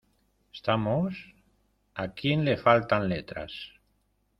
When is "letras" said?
3.07-3.53